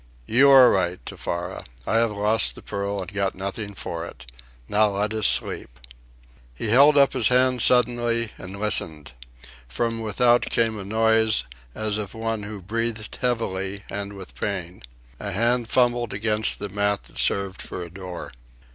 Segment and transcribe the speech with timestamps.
[0.25, 1.63] You are right, Tefara.
[1.85, 4.25] I have lost the pearl, and got nothing for it.
[4.67, 5.79] Now let us sleep."
[6.55, 9.11] He held up his hand suddenly and listened.
[9.67, 11.43] From without came a noise,
[11.75, 14.81] as of one who breathed heavily and with pain.
[15.19, 18.31] A hand fumbled against the mat that served for a door.